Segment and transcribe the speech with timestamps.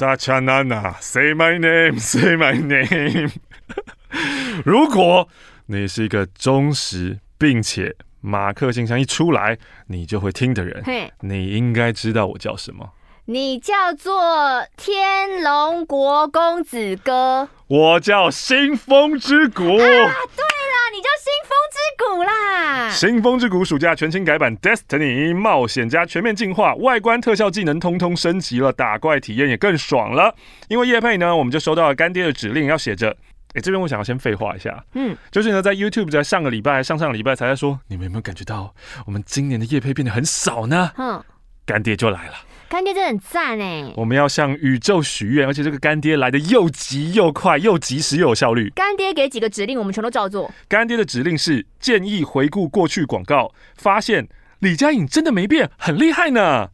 [0.00, 3.32] 大家娜娜，Say my name，Say my name。
[4.64, 5.28] 如果
[5.66, 9.58] 你是一个忠实并且马克信箱一出来
[9.88, 10.82] 你就会听的人，
[11.20, 12.92] 你应该知道我叫什么。
[13.26, 19.62] 你叫做天龙国公子哥，我叫新风之谷。
[19.62, 20.10] 啊，对啦，
[20.90, 22.90] 你叫新风之谷啦。
[22.90, 30.34] 新风之谷暑假全新改版，Destiny 冒险家全面进化，外观、特效、技能通通升级了，打怪体验也更爽了。
[30.66, 33.16] 因为叶配呢，我们就收到了干爹的指令，要写着。
[33.54, 38.74] 哎，这边我想要先废话一下，嗯，就是呢，在 YouTube 在上个礼拜、上上个礼拜才在说，你们有没有感觉到
[39.06, 40.90] 我们今年的叶配变得很少呢？
[40.98, 41.22] 嗯，
[41.64, 42.34] 干爹就来了。
[42.70, 43.92] 干爹真的很赞哎！
[43.96, 48.70] 我们要向宇宙许愿，而且这个干爹来的又急又快，又及时又有效率。
[48.76, 50.48] 干爹给几个指令，我们全都照做。
[50.68, 54.28] 干爹的指令是建议回顾过去广告，发现
[54.60, 56.68] 李佳颖真的没变，很厉害呢。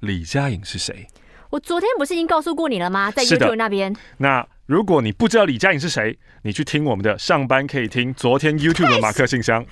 [0.00, 1.06] 李佳颖是谁？
[1.50, 3.12] 我昨天不是已经告诉过你了吗？
[3.12, 3.94] 在 YouTube 那边。
[4.18, 9.64] 那如果你不知道李佳颖是谁，你去听我们的上班可以听昨天 YouTube 的马克信箱。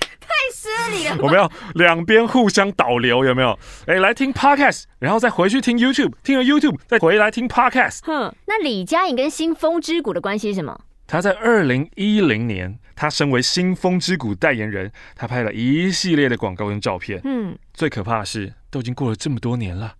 [1.21, 3.57] 我们要两边互相导流，有没有？
[3.87, 7.99] 哎，来听 Podcast，然后再回去听 YouTube，听了 YouTube 再回来听 Podcast。
[8.03, 10.79] 哼，那李佳颖跟新风之谷的关系是什么？
[11.07, 17.21] 他在二零一零年，他身为新风之谷代言人，他拍了一系列的广告跟照片。
[17.23, 19.93] 嗯，最可怕的是，都已经过了这么多年了，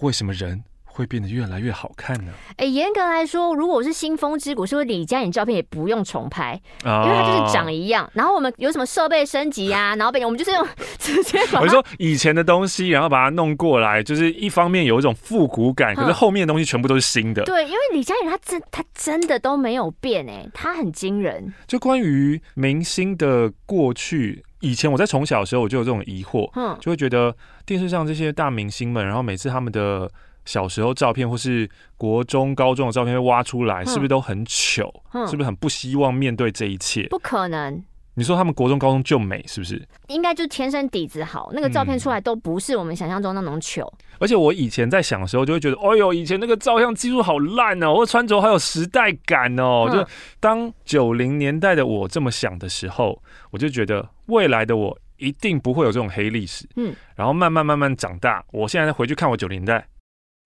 [0.00, 0.62] 为什么人
[0.94, 2.32] 会变得越来越好看呢？
[2.56, 6.52] 哎，严格来说，如果我是新风之谷，是不是李佳颖照片也不用重拍？
[6.84, 8.08] 因为它就是长一样。
[8.12, 9.94] 然后我们有什么设备升级啊？
[9.96, 10.66] 然后被我们就是用
[10.98, 11.60] 直接把。
[11.60, 17.42] 我说以前的东西，然后把它弄过来，就是一方面有一种复古感，可是后面的东西全部都是新的。
[17.44, 21.52] 对，因为李佳颖她真她真的都没有变哎，她很惊人。
[21.66, 30.10] 就关于明星的过去，以前我在从小的时候我就有这种疑惑，嗯，就会觉得电视上这些大明星们，然后每次他们的。
[30.44, 34.92] 小时候照片或是国中、高中的照片被挖出来，是不是都很糗？
[35.28, 37.06] 是不是很不希望面对这一切？
[37.08, 37.82] 不可能。
[38.14, 39.82] 你说他们国中、高中就美，是不是？
[40.08, 43.90] 应该就天生底子好，那个照片出来都不是我们想象中那种糗。
[44.18, 49.88] 而且我以前在想的时候，就会觉得，哎呦，以前那个照相技术好烂哦，或穿着好有时代感哦。
[49.90, 50.06] 就
[50.38, 53.18] 当九零年代的我这么想的时候，
[53.50, 56.68] 我就觉得未来的我一定不会有这种黑历史。
[56.76, 59.86] 嗯，然后慢慢慢慢长大，我现在再回去看我九零年代。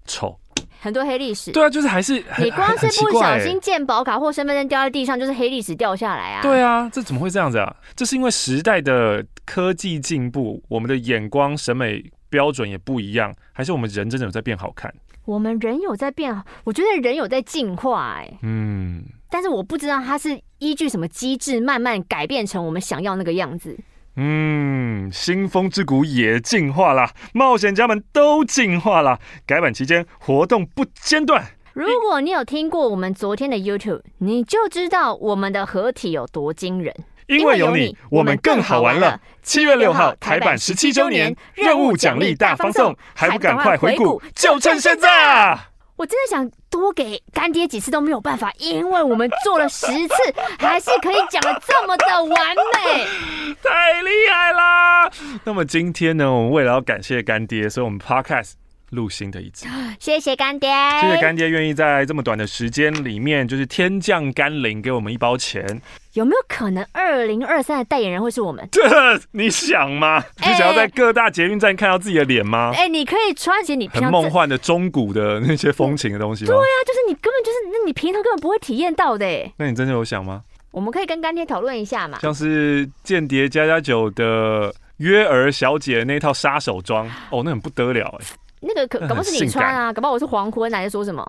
[0.07, 0.39] 丑，
[0.81, 1.53] 很多黑历史。
[1.53, 6.43] 对啊，就是还是你光是不小心健保卡或身份证掉在地上，就是黑历史掉下来啊。
[6.43, 7.77] 对啊，这怎么会这样子啊？
[7.95, 14.93] 这是因为时代的科技进步，我们的眼光审美标准也不一样，还是我们人真的有在变好看？
[15.25, 23.77] 我们人有在变好，我觉得人有在进化，哎，嗯，但是我不知道它是依据什么机制慢慢改变成我们想要那个样子。
[24.17, 29.21] 嗯，新风之谷也进化了，冒险家们都进化了。
[29.47, 31.45] 改版期间活动不间断。
[31.75, 36.95] 如果你有听过我们昨天的 YouTube，你就知道我们的合体有多惊人。
[37.27, 39.21] 因为有你，我们更好玩了。
[39.43, 45.59] 七月六号台版十七周年任务奖励大放送，还不赶快回顾，就趁现在！
[45.97, 50.15] 我真的想多给干爹几次都没有办法，因为我们做了十次，
[50.59, 53.07] 还是可以讲的这么的完美，
[53.63, 55.11] 太厉害啦！
[55.45, 58.53] 那么今天呢，我们为了要感谢干爹，所以我们 Podcast。
[58.91, 59.67] 录新的一集，
[59.99, 60.71] 谢谢干爹，
[61.01, 65.81] 谢谢干爹愿意在这么短的时间里面，就是天降甘霖给我们一包钱。
[66.13, 68.67] 有没有可能二零二三的代言人会是我们？
[68.73, 68.81] 这
[69.33, 70.25] 你想吗？
[70.41, 72.73] 欸、你想要在各大捷运站看到自己的脸吗？
[72.75, 76.49] 哎、欸，你可以穿起你很梦幻的中古的那些风情的东西吗？
[76.49, 79.27] 对呀、啊，就是你根本就是，那你平常根本不会体验到的。
[79.59, 80.43] 那你真的有想吗？
[80.71, 82.19] 我们可以跟干爹讨论一下嘛。
[82.21, 88.27] 像是间谍家家酒的约儿小姐那套杀手装，哦，那很不得了哎。
[88.61, 91.27] 那个可搞不好是你穿啊，搞不好我是黄昏，还是说什么？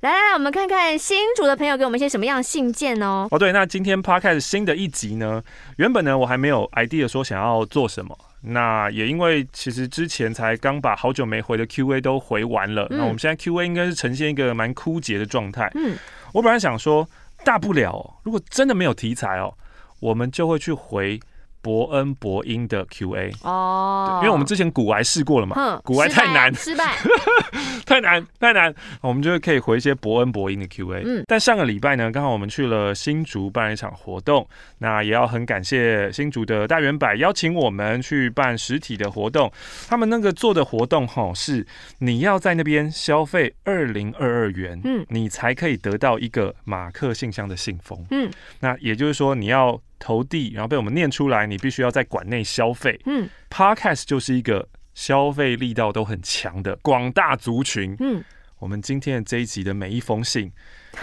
[0.00, 3.28] 来来来，我们看看新主的朋友给我们一些什么样的信件哦。
[3.30, 5.40] 哦，对，那今天 Podcast 新的一集呢，
[5.76, 15.70] 原本呢我还没有 idea 说想要做什么，那也因为其实之前才刚把好久没回的 Q&A 都回完了，嗯、那我们现在 Q&A 应该是呈现一个蛮枯竭的状态。
[15.76, 15.96] 嗯，
[16.32, 17.08] 我本来想说，
[17.44, 19.54] 大不了如果真的没有题材哦，
[20.00, 21.20] 我们就会去回。
[21.62, 26.96] 博恩伯音的 Q&A 哦，因为我们之前古癌试过了嘛，古癌太难，失败，
[27.86, 31.02] 太难太难，我们就可以回一些伯恩伯音的 Q&A。
[31.06, 34.46] 嗯，但上个礼拜呢，刚好我们去了新竹办了一场活动，
[34.78, 39.50] 那也要很感谢新竹的大圆柏邀请我们去办实体的活动。
[39.88, 41.64] 他们那个做的活动哈，是
[41.98, 48.28] 你要在那边消费二零二二元，嗯，你才可以得到一个马克信箱的信封，嗯，
[48.58, 49.80] 那也就是说你要。
[50.02, 53.00] 投递，然后被我们念出来，你必须要在馆内消费。
[53.06, 57.94] 嗯，Podcast 就是一个消费力道都很强的广大族群。
[58.00, 58.24] 嗯，
[58.58, 60.50] 我们今天的这一集的每一封信。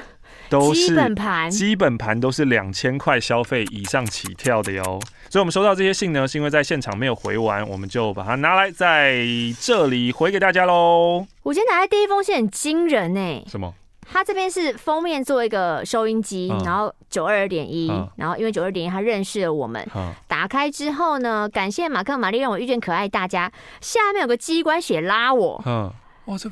[0.49, 4.83] 都是基本盘，基本盘都是两千块消费以上起跳的哟。
[5.29, 9.23] 所以，我们收到这些信呢，是因为在现场没有回完，我们就把它拿来在
[9.59, 11.27] 这里回给大家喽。
[11.43, 13.75] 我今天拿来第一封信很惊人哎，什么？
[14.11, 23.51] 它这边是封面做一个收音机，嗯、然后九二点一，然后因为九二点一他认识了我们，嗯、打开之后呢，感谢马克玛丽让我遇见可爱大家。
[23.81, 25.61] 下面有个机关写拉我。
[25.65, 25.91] 嗯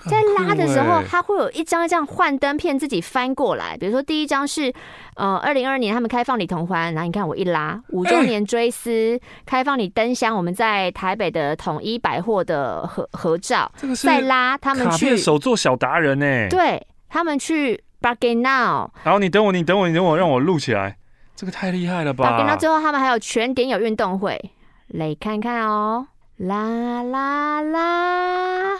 [0.10, 3.78] 在拉的时候，它会有一张一张幻灯片自己翻过来。
[3.78, 4.74] 比如说，第一张是
[5.14, 13.72] 呃，二零二二年他们开放李同欢，然后你看我一拉五周年追思、欸、开放你灯箱，我们在台北的统一百货的合合照。
[13.78, 18.92] 这个是再拉他们去手作小达人呢，对他们去 Bargain Now。
[19.04, 20.98] 然后你等我，你等我，你等我，让我录起来。
[21.36, 24.52] 这个太厉害了吧！Bargain Now 之后，他们还有全点有运动会，
[24.88, 26.08] 来看看哦，
[26.38, 28.80] 啦啦啦。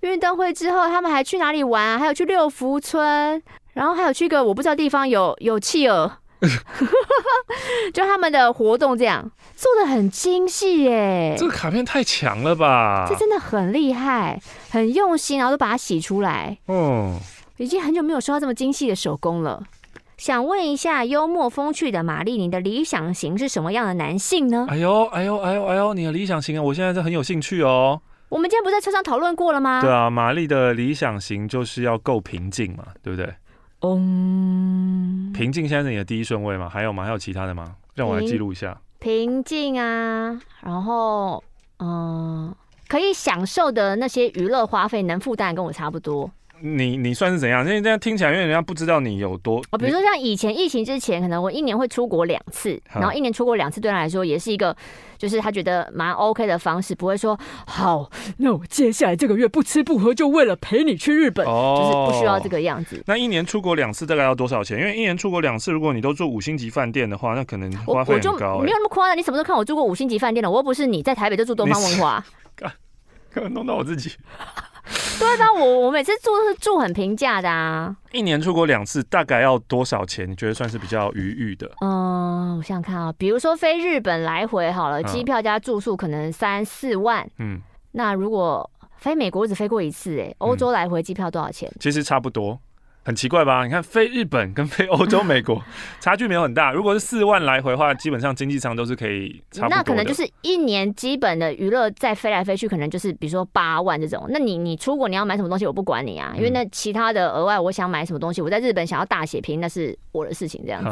[0.00, 1.98] 运动会之后，他们还去哪里玩啊？
[1.98, 3.42] 还有去六福村，
[3.74, 6.18] 然后还有去一个我不知道地方有有企鹅，
[7.92, 11.34] 就他们的活动这样做的很精细耶。
[11.36, 13.06] 这个卡片太强了吧？
[13.08, 14.40] 这真的很厉害，
[14.70, 16.56] 很用心，然后都把它洗出来。
[16.66, 17.18] 哦，
[17.58, 19.62] 已经很久没有收到这么精细的手工了。
[20.16, 24.66] 想问一下，幽默风趣的玛丽，你的理想型是什么样的男性呢？
[24.68, 28.00] 哎呦，哎呦，哎呦，哎呦，你的理想型啊，我现在是很有兴趣哦。
[28.28, 29.80] 我们今天不在车上讨论过了吗？
[29.80, 33.32] 对啊，玛丽的理想型就是要够平静嘛，对不对？
[33.82, 36.68] 嗯，平静现在是你的第一顺位吗？
[36.68, 37.04] 还有吗？
[37.04, 37.76] 还有其他的吗？
[37.94, 38.76] 让我来记录一下。
[38.98, 41.42] 平静啊，然后
[41.78, 42.56] 嗯、呃，
[42.88, 46.28] 可以享受的那些娱乐花费能负担跟我差不多。
[46.60, 47.64] 你你算是怎样？
[47.64, 49.78] 因为这样听起来，因为人家不知道你有多哦。
[49.78, 54.76] 比如说像以前疫情之前，可能我一年会出国两次，然后一年出国两次，对他来说也是一个，
[55.16, 63.02] 就是他觉得蛮 OK 的方式，不会说好，那我接下来这个月不吃不喝，就为了陪你去日本，哦、就是不需要这个样子。
[63.06, 64.78] 那一年出国两次大概要多少钱？
[64.78, 68.64] 因为一年出国两次，如果你都住五星级饭店的话，那可能花费很高、欸。
[68.64, 70.50] 没有那么夸张，你什么时候看我住过五星级饭店了？
[70.50, 72.24] 我又不是你在台北就住东方文华，
[73.30, 74.10] 可能弄到我自己。
[75.18, 75.52] 对吧？
[75.52, 77.94] 我我每次住都是住很平价的啊。
[78.12, 80.30] 一年出国两次，大概要多少钱？
[80.30, 81.70] 你觉得算是比较愉悦的？
[81.80, 87.28] 嗯，我想想看啊，比如说飞日本来回好了，机票加住宿可能三四万。
[87.38, 87.60] 嗯，
[87.92, 88.68] 那如果
[88.98, 91.70] 飞美国只飞过一次，哎，欧洲来回机票多少钱？
[91.80, 92.58] 其实差不多。
[93.08, 93.64] 很奇怪吧？
[93.64, 95.64] 你看飞日本跟飞欧洲、美国
[95.98, 96.70] 差距没有很大。
[96.70, 99.76] 如果是四万来回的话，基本上经济舱都是可以差不多。
[99.78, 104.26] 那可能就是一年基本的娱乐再飞来飞去，可能就是比如说八万这种。
[104.28, 110.90] 那你你出国你要买什么东西，我不管你啊，因为那其他的额外我想买什么东西，我在日本想要大血拼，那是我的事情这样子。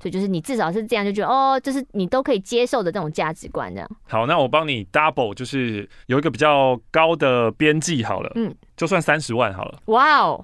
[0.00, 3.86] 所以就是你至少是这样就觉得哦，这是你都可以接受的这种价值观这样。
[4.06, 9.78] 好，那我帮你 double，就是有一个比较高的边际好了，嗯，就算三十万好了。
[9.86, 10.42] 哇哦，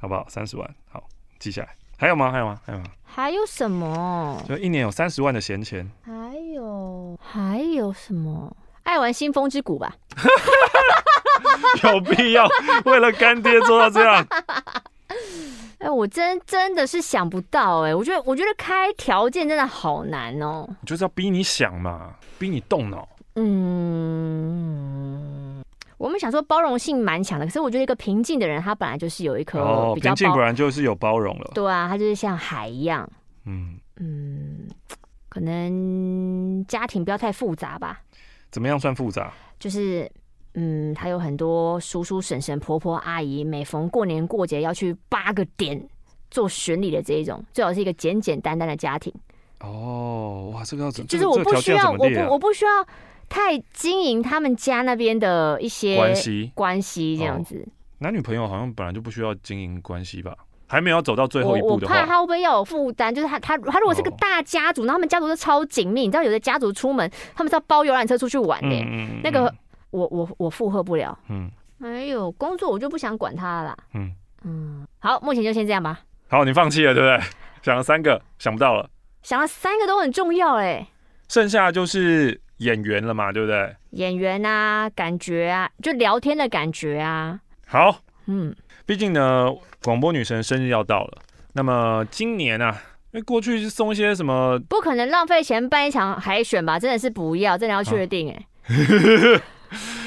[0.00, 0.26] 好不好？
[0.28, 1.02] 三十万好。
[1.38, 2.32] 记下来，还有吗？
[2.32, 2.60] 还有吗？
[2.64, 2.84] 还有吗？
[3.04, 4.42] 还有什么？
[4.48, 5.88] 就一年有三十万的闲钱。
[6.02, 8.56] 还有还有什么？
[8.82, 9.94] 爱玩新风之谷吧。
[11.84, 12.48] 有必要
[12.84, 14.26] 为了干爹做到这样？
[15.78, 20.76] 哎、欸，我真真的是想不到哎、欸，我觉得我觉得开条件真的好难哦、喔。
[20.84, 23.08] 就是要逼你想嘛，逼你动脑。
[23.36, 24.97] 嗯。
[25.98, 31.50] 我们想说包容性蛮强的，可是我觉得一个平静的人，他本来就是有一颗平静，果然就是有包容了。
[31.54, 33.08] 对啊，他就是像海一样。
[33.44, 34.68] 嗯嗯，
[35.28, 38.00] 可能家庭不要太复杂吧。
[38.50, 39.32] 怎么样算复杂？
[39.58, 40.10] 就是
[40.54, 45.84] 嗯，他有很多叔叔、婶婶、婆婆、阿姨，每逢过年过节要去八个点
[46.30, 49.12] 做巡礼的这一种，最好是一个简简单单的家庭。
[49.60, 51.08] 哦，哇，这个要怎么？
[51.08, 52.70] 就是我不需要，我不我不需要。
[53.28, 57.66] 太经营他们家那边的一些关系，关系这样子。
[57.98, 60.36] 男女朋友好像本来就不需要经营关系吧？
[60.66, 63.12] 还没有走到最后一步的话，我怕他会不会要有负担？
[63.12, 68.84] 就是他他他如果是个大家族，那他们家族都超紧密，你知道有的家族出门，他们是要包游览车出去玩的。
[69.22, 69.52] 那个
[69.90, 71.18] 我我我负荷不了。
[71.28, 71.50] 嗯，
[71.82, 73.76] 哎呦，工作我就不想管他了啦。
[73.94, 74.12] 嗯
[74.44, 76.00] 嗯，好，目前就先这样吧。
[76.28, 77.26] 好，你放弃了对不对？
[77.62, 78.88] 想了三个，想不到了。
[79.22, 80.86] 想了三个都很重要哎。
[81.28, 82.40] 剩下就是。
[82.58, 83.74] 演员了嘛，对不对？
[83.90, 87.40] 演员啊，感觉啊，就聊天的感觉啊。
[87.66, 88.54] 好，嗯，
[88.86, 89.48] 毕竟呢，
[89.82, 91.18] 广播女神生日要到了。
[91.54, 92.70] 那么今年啊，
[93.12, 94.58] 因为过去是送一些什么？
[94.68, 96.78] 不可能浪费钱办一场海选吧？
[96.78, 99.40] 真的是不要，真的要确定哎、欸。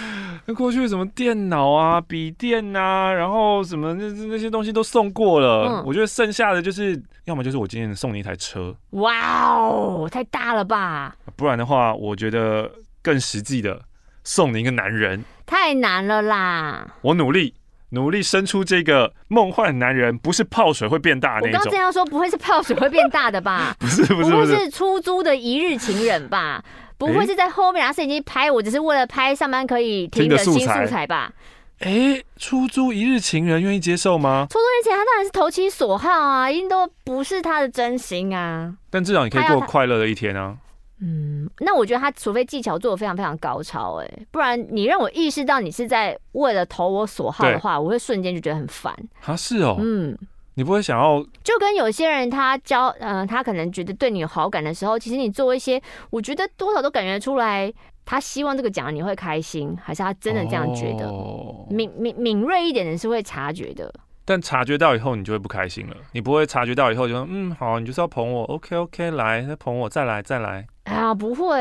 [0.51, 5.79] 那过去什么电脑啊、笔电啊，然后什么那那些东西都送过了。
[5.79, 8.75] 嗯、我觉得剩下的就是，要么就是我今天送你一台车。
[8.89, 11.15] 哇哦，太大了吧！
[11.38, 12.70] 不然的话，我觉得
[13.01, 13.79] 更实际的，
[14.25, 15.24] 送你一个男人。
[15.46, 16.96] 太难了啦！
[17.01, 17.53] 我努力，
[17.91, 21.51] 努力生出这个梦幻男人，不是泡水会变大那种。
[21.51, 23.74] 我刚这样说，不会是泡水会变大的吧？
[23.79, 26.62] 不是不是不是，是出租的一日情人吧？
[27.08, 31.31] 不会是在后面拿摄影机拍我，只是为了拍上班可以听的新素材吧？
[31.79, 34.46] 哎，出租一日情人愿意接受吗？
[34.50, 38.75] 出租一日情人他当然是投其所好啊，一定都不是他的真心啊。
[38.91, 40.55] 但至少你可以过快乐的一天啊。
[41.03, 48.96] 嗯，那我觉得他除非技巧做的非常非常高超，哎，不然你让我意识到你是在为了投我所好的话，我会瞬间就觉得很烦。
[49.25, 50.15] 啊，是哦，嗯，
[50.55, 57.72] 你不会想要就跟有些人他交，嗯，他可能觉得对你有好感的时候，其实你做一些，我觉得多少都感觉出来。
[58.03, 61.08] 他希望这个奖你会开心，还是他真的这样觉得？
[61.08, 63.93] 哦、敏敏敏锐一点的是会察觉的，
[64.25, 65.96] 但察觉到以后你就会不开心了。
[66.12, 70.65] 你不会察觉到以后就说嗯好，你就是要捧我，OK OK，来再捧我，再来再来。
[70.86, 71.55] 啊，不会，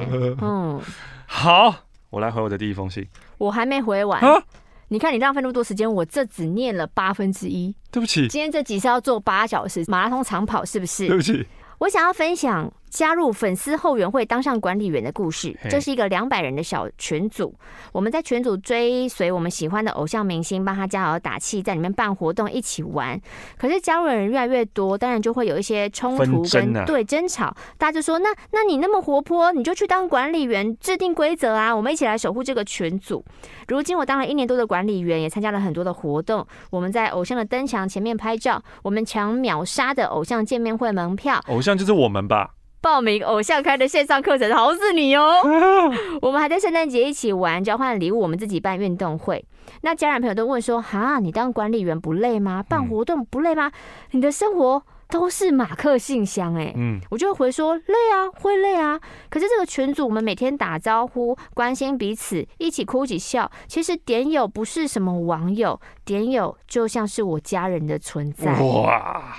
[0.40, 0.80] 嗯，
[1.26, 1.74] 好，
[2.10, 3.04] 我来回我的第一封信。
[3.38, 4.40] 我还没回完，啊、
[4.88, 7.74] 你看你浪费那么多时间，我这只念了八分之一。
[7.90, 11.08] 对不起，今天这集是要做八小时马拉松长跑，是不是？
[11.08, 11.46] 对不起。
[11.78, 15.56] 我想要分享加入粉丝后援会当上管理员的故事。
[15.70, 17.54] 这是一个两百人的小群组，
[17.92, 23.20] 我们在群组追随我们喜欢的偶像明星，帮他加油打气，在里面办活动，一起玩。
[23.58, 27.54] 可是加入的人越来越多，当然就会有一些冲突跟对争吵。
[27.76, 31.74] 大家就说：“那那你那么活泼，你就去当管理员，制定规则啊！
[31.74, 33.24] 我们一起来守护这个群组。”
[33.68, 36.46] 如今我当了一年多的管理员，也参加了很多的活动。
[36.70, 41.40] 我们在偶像的灯墙前面拍照，我们抢秒杀的偶像见面会门票。
[41.48, 42.50] 偶像就是我们吧，
[42.86, 45.42] 报名偶像开的线上课程，好死你哦！
[46.22, 49.44] 我们还在圣诞节一起玩，交换礼物，我们自己办运动会。
[49.80, 52.62] 那家人朋友都问说：哈，你当管理员不累吗？
[52.62, 53.72] 办活动不累吗？
[54.12, 59.00] 你的生活都是马克信箱哎，嗯，我就会回说累啊，会累啊。
[59.28, 63.50] 可是这个群组，我们每天打招呼，关心彼此，一起哭一起笑。
[63.66, 68.52] 其实点友不是什么网友，点友就像是我家人的存在。
[68.60, 69.34] 哇！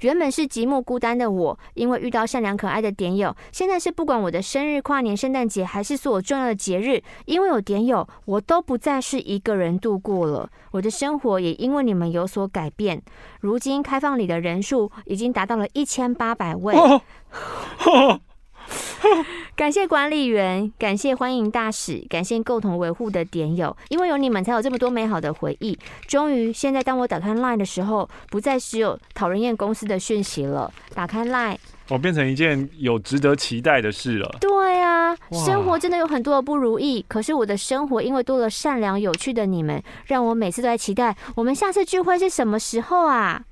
[0.00, 10.48] 原本是寂寞孤单的我，因为遇到善良可爱的点友，现在是不管我的生日、跨年、圣诞节，还是所有重要的节日，因为有点友，我都不再是一个人度过了。
[10.72, 13.02] 我的生活也因为你们有所改变。
[13.40, 16.74] 如今开放里的人数已经达到了一千八百位。
[19.56, 25.78] 感谢管理员，感谢欢迎大使，感谢共同维护的点友，因为有你们，才有这么多美好的回忆。
[26.06, 30.72] 终于，现在当我打开 LINE 的时候，不再只有讨人厌公司的讯息了。
[30.94, 31.56] 打开 LINE，
[31.88, 34.36] 我变成一件有值得期待的事了。
[34.40, 43.42] 对啊，生活真的有很多的不如意，可是我的生活因为多了善良有趣的你们，让我每次都在期待我们下次聚会是什么时候啊？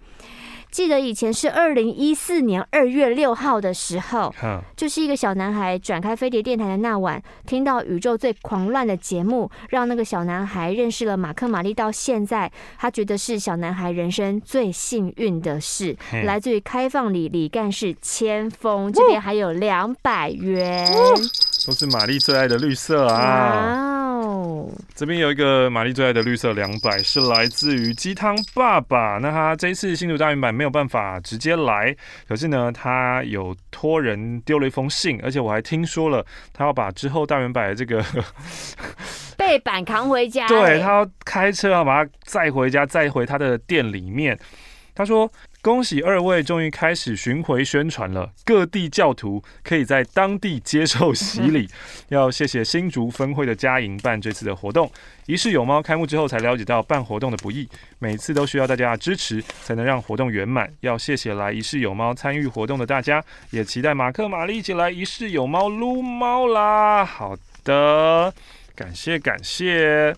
[0.71, 4.35] 记得以前是二零一四年二月六号的时候，
[4.77, 11.69] 就是一个小男孩转开飞碟电台的那晚，听到宇宙最狂乱的节目，让那个小男孩认识了马克玛丽。
[11.79, 15.97] 到现在，他觉得是小男孩人生最幸运的事。
[16.25, 20.91] 来自于开放里李干事千峰，这边还有两百元，
[21.67, 24.08] 都是玛丽最爱的绿色啊。
[24.95, 29.19] 这边有一个玛丽最爱的绿色两百，是来自于鸡汤爸爸。
[29.19, 31.95] 那他这一次新竹大圆版没有办法直接来，
[32.27, 38.05] 可是呢，他有托人丢了一封信，而且我还听说了，他要把之后大圆版的这个
[39.37, 44.39] 背板扛回家，对， 他要开车要把它载回家，载回他的店里面。
[44.95, 45.31] 他说。
[45.69, 51.69] 恭喜二位终于开始巡回宣传了，各地教徒可以在当地接受洗礼。
[52.09, 54.91] 要谢谢新竹分会的嘉莹办这次的活动。
[55.27, 60.73] 仪式有猫开幕之后才了解到办活动的不易，每次都需要大家的支持才能让活动圆满。
[60.81, 67.05] 要谢谢来仪式有猫参与活动的大家，也期待马克玛丽一起来仪式有猫撸猫啦。
[67.05, 68.33] 好的，
[68.75, 70.17] 感谢感谢。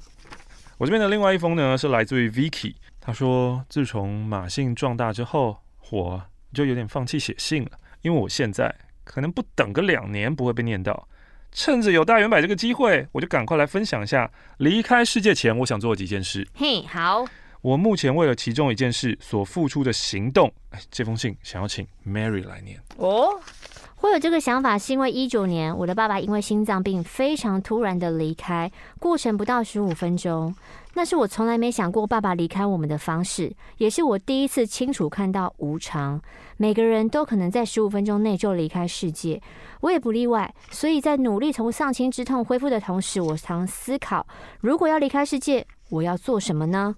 [0.79, 2.75] 我这边的另外一封呢，是来自于 Vicky。
[3.01, 5.59] 他说：“自从马信壮大之后，
[5.91, 7.71] 我就有点放弃写信了，
[8.03, 11.09] 因为我现在可能不等个两年不会被念到。
[11.51, 16.47] 趁着有大圆摆这个机会，我就赶快来分享一下离开世界前我想做的几件事。
[16.55, 17.25] 嘿，好，
[17.63, 23.41] 我目前为了其中一件事所付出的行动，哎，这封信想要请 Mary 来念哦。”
[23.97, 30.55] 会有这个想法，是因为一九年我的爸爸因为心脏病非常突然的离开，过程不到十五分钟。
[30.95, 36.21] 那是我从来没想过爸爸离开我们的方式，也是我第一次清楚看到无常。
[36.57, 39.41] 每个人都可能在十五分钟内就离开世界，
[39.81, 40.53] 我也不例外。
[40.71, 44.27] 所以在努力从丧亲之痛恢复的同时，我常思考：
[44.61, 46.97] 如果要离开世界，我要做什么呢？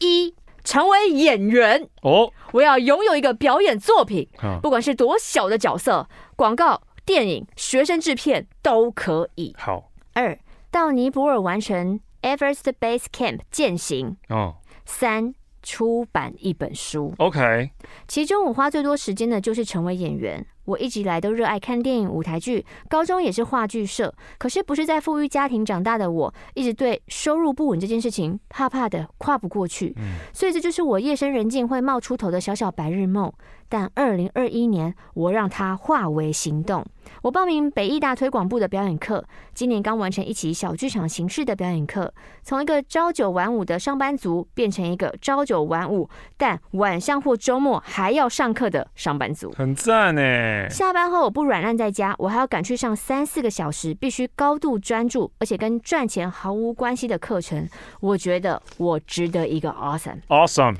[0.00, 0.34] 一
[0.64, 4.26] 成为演员哦，我要拥有一个表演作品，
[4.62, 9.54] 不管是多小的角色，广告、电影、学生制片都可以。
[9.58, 10.36] 好，二
[10.70, 14.16] 到尼泊尔完成 Everest Base Camp 践行。
[14.30, 15.34] 哦，三。
[15.66, 17.70] 出版一本书，OK。
[18.06, 20.46] 其中我花最多时间的就是成为演员。
[20.66, 24.14] 我一直以来都热爱看电影、舞台剧，高中也是话剧社。
[24.36, 29.96] 可是不是在富裕家庭长大的我，一直对收入不稳这件事情怕怕的，跨不过去。
[30.34, 33.32] 所以这就是我夜深人静会冒出头的小小白日梦。
[33.66, 36.84] 但二零二一年，我让它化为行动。
[37.22, 50.68] 我报名北艺大推广部的表演课，今年刚完成一期小剧场形式的表演课，从一个朝九晚五的上班族，变成一个朝九晚五但晚上或周末还要上课的上班族，很赞呢。
[50.68, 57.68] 下班后我不软烂在家，我还要赶去上三四个小时，必须高度专注，而且跟赚钱毫无关系的课程。
[58.00, 60.76] 我觉得我值得一个 awesome，awesome。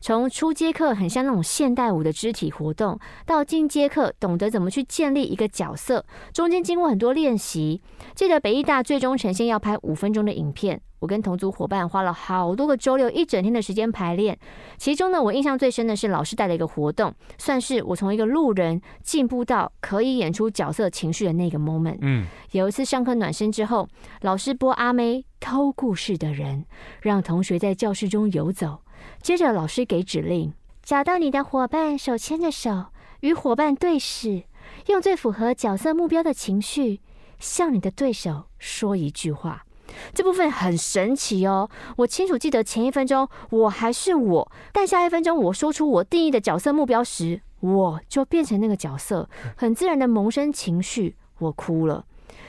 [0.00, 7.82] 从初阶课很像那种现代舞的肢体活动，到进阶课懂得怎么去建立一个角色，中间经过很多练习。
[8.14, 14.38] 记得北艺大最终呈现要拍五分钟的影片，我跟同组伙伴花了好多个周六一整天的时间排练。
[14.76, 21.98] 其中呢，我印象最深的是老师带的一个活动，算是我从一个路人进步到可以演出角色情绪的那个 moment。
[22.02, 23.88] 嗯，有一次上课暖身之后，
[24.22, 26.64] 老师播阿妹偷故事的人，
[27.02, 28.78] 让同学在教室中游走。
[29.22, 30.52] 接着，老师给指令：
[30.82, 32.86] 找到你的伙伴，手牵着手，
[33.20, 34.44] 与伙伴对视，
[34.86, 37.00] 用最符合角色目标的情绪，
[37.38, 39.64] 向你的对手说一句话。
[40.12, 41.68] 这部分很神奇哦！
[41.96, 52.04] 我清楚记得前一分钟我还是我，但下一分钟我说出我定义的角色目标时，我就变成那个角色，很自然的萌生情绪，我哭了。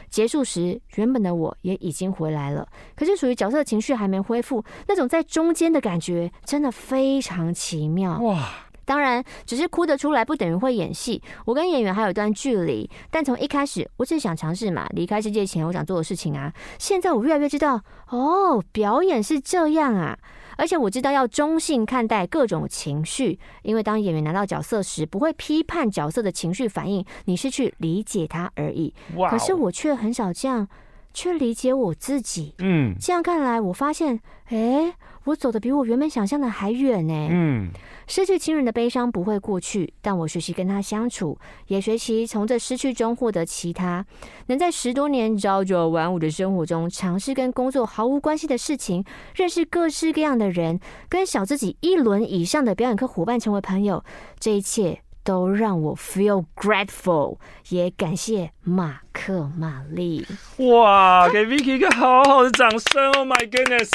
[0.09, 8.49] 结束时，原本的我也已经回来了，可是属于角色情绪还没恢复，那种在中间的感觉真的非常奇妙哇！
[8.85, 12.89] 当然，只是哭得出来不等于会演戏，我跟演员还有一段距离。
[13.11, 16.51] 但从一开始，我只是想尝试嘛，离开世界前我想做的事情啊。
[16.79, 20.17] 现在我越来越知道，哦，表演是这样啊。
[20.59, 28.93] 而且我知道要中性看待各种情绪，因为当演员拿到角色时，不会批判角色的情绪反应，你是去理解他而已。
[29.29, 30.67] 可是我却很少这样。
[31.11, 34.93] 去理解我自己，嗯，这样看来，我发现，哎，
[35.25, 37.27] 我走的比我原本想象的还远呢。
[37.31, 37.69] 嗯，
[38.07, 44.05] 失去亲人的悲伤不会过去，但我学习跟他相处，也学习从这失去中获得其他，
[44.47, 49.03] 能在十多年朝九晚五的生活中，尝试跟工作毫无关系的事情，
[49.35, 54.03] 认识各式各样的人，跟小自己一轮以上的表演课伙伴成为朋友，
[54.39, 55.01] 这一切。
[55.23, 57.37] 都让我 feel grateful，
[57.69, 60.25] 也感谢马克玛丽。
[60.57, 63.89] 哇，给 Vicky 一个好好的掌声！Oh my goodness，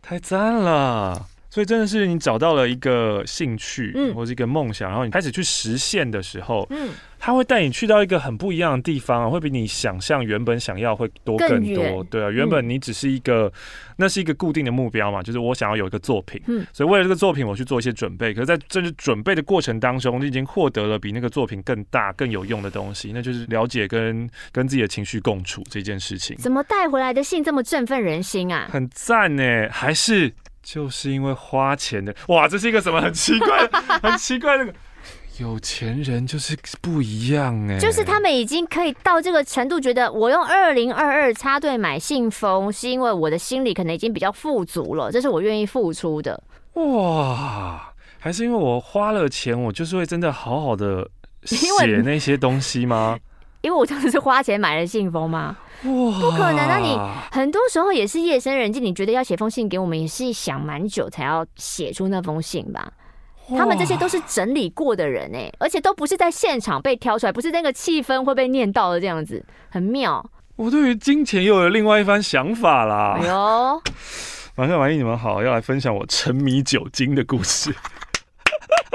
[0.00, 1.26] 太赞了！
[1.52, 6.88] 所以真的是你找到了一个兴趣，嗯，或者一个梦想，然后你开始去实现的时候，嗯，
[7.18, 13.52] 他会带你去到一个很不一样的地方，会比你想象原本想要会多更多，对啊，原本你只是一个，嗯，
[13.98, 26.34] 那是一个固定的目标嘛，就是我想要有一个作品，嗯，所以为了这个作品我去做一些准备，可是在这是准备的过程当中，你已经获得了比那个作品更大更有用的东西，那就是了解跟跟自己的情绪共处这件事情。
[26.38, 28.70] 怎么带回来的信这么振奋人心啊？
[28.72, 30.32] 很赞呢，还是？
[30.62, 33.68] 就是因为花钱的哇，这是一个什么很奇怪、
[34.02, 34.72] 很奇怪的？
[35.38, 46.40] 有钱人就是不一样哎，就是他们已经可以到这个程度，觉得我用二零二二插队买信封，是因为我的心里可能已经比较富足了，这是我愿意付出的。
[46.74, 51.08] 哇，还是因为我花了钱，我就是会真的好好的
[51.44, 51.56] 写
[52.04, 53.18] 那些东西吗？
[53.62, 55.56] 因为我当时是花钱买了信封嘛？
[55.84, 56.78] 哇，不可能啊！
[56.78, 56.98] 你
[57.30, 62.92] 很多时候也是夜深人静，你觉得要写封信给我们，也是想蛮久才要写出那封信吧？
[63.56, 70.24] 他们这些都是整理过的人哎，而且都不是在现场被挑出来，不是那个气氛会被念到的这样子，很妙。
[70.56, 73.16] 我对于金钱又有另外一番想法啦。
[73.20, 73.82] 哎呦，
[74.56, 77.74] 马克、玛丽，你们好，要来分享我沉迷酒精的故事。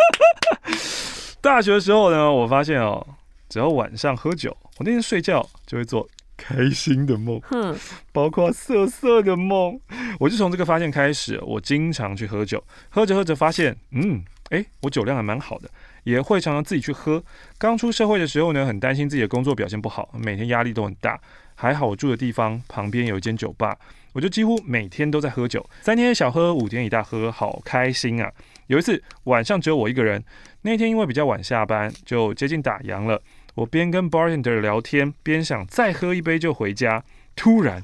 [1.41, 3.05] 大学的时候呢，我发现哦。
[3.49, 7.75] 只要晚上喝酒，我那天睡觉就会做开心的梦，哼，
[8.11, 9.79] 包括色色的梦。
[10.19, 15.69] 我就从这个发现开始，我经常去喝酒，喝着喝着发现，嗯，诶，我酒量还蛮好的，
[16.03, 17.23] 也会常常自己去喝。
[17.57, 21.19] 刚出社会的时候呢，很担心自己的工作表现不好，每天压力都很大。
[21.59, 23.75] 还好我住的地方旁边有一间酒吧，
[24.13, 28.31] 我就几乎每天都在喝酒，三天小喝，五天一大喝，好开心啊！
[28.67, 30.23] 有一次晚上只有我一个人，
[30.61, 33.19] 那天因为比较晚下班，就接近打烊了。
[33.57, 37.03] 我边跟 bartender 聊天，边想再喝一杯就回家。
[37.35, 37.83] 突然，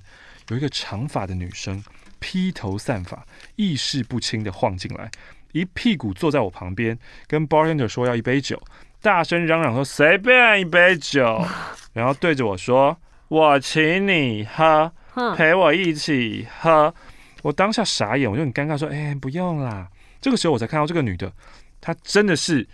[0.50, 1.84] 有一个长发的女生
[2.20, 5.10] 披头散发、意识不清地晃进来，
[5.52, 8.62] 一屁股坐在我旁边，跟 bartender 说要一杯酒，
[9.02, 11.44] 大声嚷嚷说随便一杯酒，
[11.94, 12.96] 然后对着我说
[13.28, 14.92] ：“我请你喝，
[15.36, 16.94] 陪我一起喝。”
[17.42, 19.90] 我当下傻眼，我就很尴尬说：“哎，不用啦。”
[20.22, 21.34] 这个时候我才看到这个女的，
[21.82, 22.68] 她真的是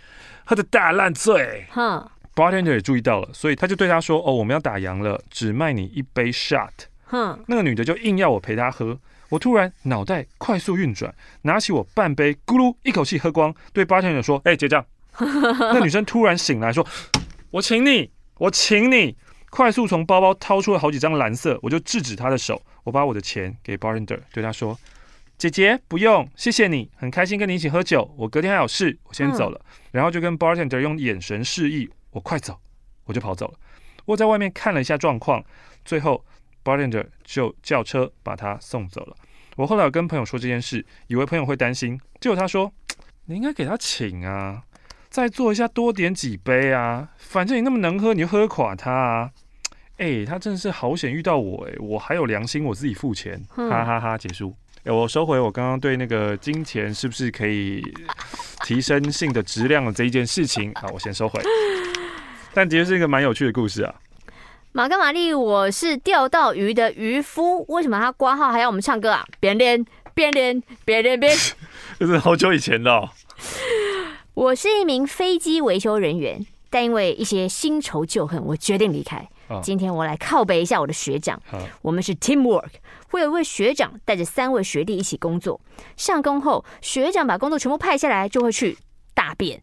[0.44, 1.66] 喝的大烂醉。
[1.70, 6.70] 哼，bartender 也注意到了，所以他就对她说：“哦，我们要打烊了，只卖你一杯 shot。”
[7.06, 8.98] 哼，那个女的就硬要我陪她喝。
[9.28, 14.84] 我突然脑袋快速运转，拿起我半杯，咕噜一口气喝光，对 bartender 说：“哎，结账。
[15.18, 16.86] ”那女生突然醒来说
[17.50, 19.16] ：“我请你，我请你。”
[19.50, 22.62] 快速从包包掏出了好几张蓝色，我就制止她的手。
[22.84, 24.78] 我把我的钱给 bartender，对她说
[25.36, 28.08] ：“姐姐不用，谢谢你，很开心跟你一起喝酒。
[28.16, 32.58] 我隔天还有事，我先走了。”然后就跟 bartender 用眼神示意我快走，
[33.04, 33.54] 我就跑走了。
[34.04, 35.44] 我在外面看了一下状况，
[35.84, 36.24] 最后
[36.64, 39.16] bartender 就叫车把他送走了。
[39.56, 42.72] 我后来有跟朋友说这件事，以为朋友会担心，结果他说
[43.26, 44.62] ：“你应该给他请啊。”
[45.10, 47.08] 再做一下，多点几杯啊！
[47.18, 49.30] 反正你那么能喝，你就喝垮他啊！
[49.96, 54.16] 哎、欸，他真的是好险遇到我哎、欸，我还有良心，我自己付钱，哈哈哈！
[54.16, 54.56] 结束。
[54.78, 57.82] 哎、欸，我收回我刚刚对那个金钱是不是可以
[58.64, 61.42] 提升性的质量的这一件事情，好，我先收回。
[62.52, 63.94] 但的确是一个蛮有趣的故事啊。
[64.72, 69.26] 马格玛丽，我是钓到鱼的渔夫，为什么他挂号还要我们唱歌啊？
[69.40, 69.84] 别练，
[70.14, 71.30] 别练，别练，别。
[71.98, 73.08] 这是好久以前的、哦。
[74.34, 79.28] 我是一名飞机维修人员，但因为一些新仇旧恨，我决定离开。
[79.48, 79.60] Oh.
[79.60, 81.42] 今天我来靠北一下我的学长。
[81.50, 81.62] Oh.
[81.82, 82.70] 我们是 teamwork，
[83.10, 85.60] 会有一位学长带着三位学弟一起工作。
[85.96, 88.78] 上工后，学长把工作全部派下来，就会去
[89.14, 89.60] 大便。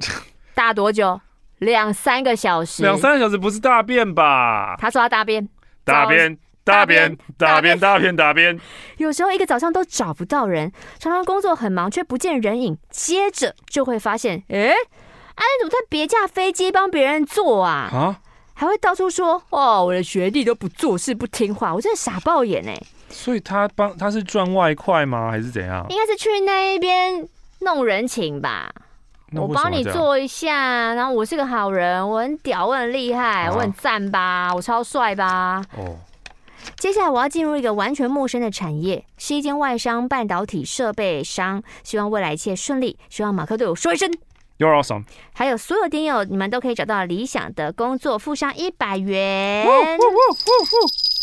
[0.54, 1.18] 大多久？
[1.60, 2.82] 两三个小时。
[2.82, 4.76] 两三个小时不是大便吧？
[4.78, 5.48] 他说他大便。
[5.84, 6.36] 大便。
[6.62, 8.60] 大便，大便，大便，大便。
[8.98, 12.76] 有时候一个早上都找不到人，常常工作很忙却不见人影。
[12.90, 17.88] 接着就会发现，哎，哎，怎么在别架飞机帮别人做啊？
[17.92, 18.20] 啊？
[18.54, 22.78] 还会到处说，哦，我的学弟都不做事不听话，我真的傻爆眼哎。
[23.08, 25.30] 所以他帮他是赚外快吗？
[25.30, 25.84] 还是怎样？
[25.88, 27.26] 应该是去那一边
[27.60, 28.70] 弄人情吧。
[29.32, 35.64] 我帮你做一下，然后我是个好人，我很屌，我很厉害，啊、我很赞吧，我超帅吧？
[35.76, 35.96] 哦。
[36.76, 41.62] 接下来我要进入一个完全陌生的产业，是一间外商半导体设备商。
[41.82, 44.10] 希望未来一切顺利，希望马克对我说一声
[44.58, 45.04] You're awesome。
[45.32, 49.66] 还有所有听友，你们都可以找到理想的工作，付上一百元。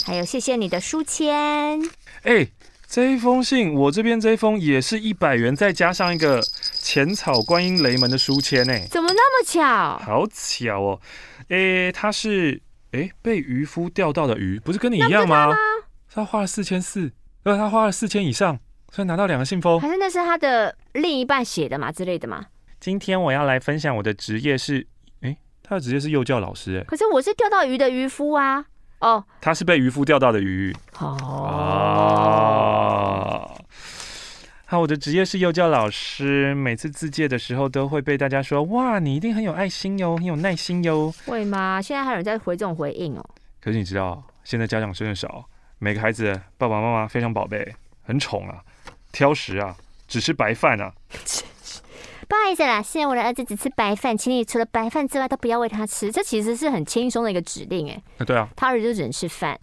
[0.05, 1.79] 还有谢谢你的书签。
[2.23, 2.51] 哎、欸，
[2.87, 6.41] 这一封信我这边这一封也是一百元，再加上一个
[6.73, 8.73] 浅草观音雷门的书签呢。
[8.89, 9.99] 怎么那么巧？
[9.99, 11.01] 好巧哦。
[11.49, 12.61] 诶、欸，他是。
[12.91, 15.51] 诶，被渔夫钓到的鱼，不是跟你一样吗？
[16.09, 17.11] 他，他花了四千四，
[17.43, 18.57] 呃，他花了四千以上，
[18.93, 19.77] 所以拿到两个信封。
[19.79, 22.45] 还是那是他的另一半写的嘛之类的嘛？
[22.79, 24.87] 今天我要来分享我的职业是，
[25.19, 28.65] 诶，他的职业是幼教老师，哎，可是我是钓到鱼的渔夫啊。
[28.99, 30.75] 哦，他是被渔夫钓到的鱼。
[30.99, 31.07] 哦。
[33.53, 33.53] 啊
[34.69, 36.53] 好，我的职业是幼教老师。
[36.53, 41.81] 每次自介的时候，都会被大家说：“哇，你一定很有爱心哟，很有耐心哟。”会吗？
[41.81, 43.25] 现在还有人在回这种回应哦。
[43.61, 45.45] 可是你知道，现在家长真的少，
[45.79, 48.61] 每个孩子爸爸妈妈非常宝贝，很宠啊，
[49.13, 49.73] 挑食啊，
[50.05, 50.91] 只吃白饭啊。
[52.27, 56.11] 不好意思啦，现在我的儿子只吃白饭，请你除了白饭之外都不要喂他吃。
[56.11, 58.03] 这其实是很轻松的一个指令，哎。
[58.17, 58.49] 啊，对啊。
[58.55, 59.57] 他儿子就只能吃饭。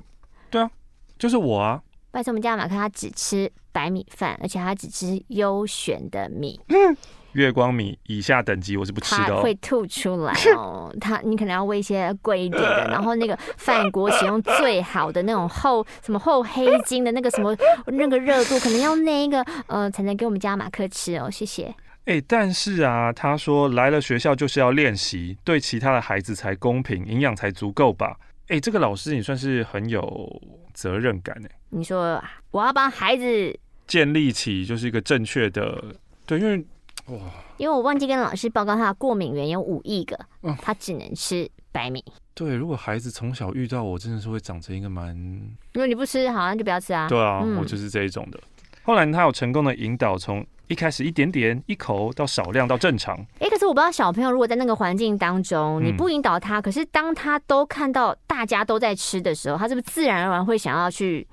[0.50, 0.70] 对啊，
[1.18, 1.82] 就是我啊。
[2.10, 6.58] 拜托我们家马克，他只吃白米饭，而且他只吃优选的米。
[6.68, 6.96] 嗯
[7.32, 10.94] 月光米以下等级我是不吃的，哦，会吐出来哦。
[11.02, 17.54] 他你可能要喂一些贵一点的，然后那个饭锅使用最好的那种厚什么厚黑金的那个什么
[17.86, 21.28] 那个热度，可能要那一个呃才能给我们家马克吃哦。
[21.28, 21.74] 谢谢。
[22.06, 28.14] 哎，但是啊，他说来了学校就是要练习，对其他的孩子才公平，营养才足够吧。
[28.48, 30.42] 哎，这个老师你算是很有
[30.74, 31.50] 责任感哎。
[31.70, 35.82] 你说我要帮孩子建立起就是一个正确的
[36.26, 36.58] 对，因为
[37.06, 37.18] 哇，
[37.56, 42.04] 因为我忘记跟老师报告他的过敏源有五亿个，嗯，他只能吃白米。
[42.34, 45.16] 对，如果孩子从小遇到我，真的是会长成一个蛮……
[45.72, 47.08] 如果你不吃，好，像就不要吃啊。
[47.08, 48.38] 对啊，嗯，我就是这一种的。
[48.82, 50.46] 后来他有成功的引导从。
[50.68, 53.16] 一开始一点点一口到少量到正常。
[53.38, 61.26] 哎，可是我不知道小朋友如果在那个环境当中，你不引导他，可是当他都看到大家都在吃的时候，他是不是自然而然会想要去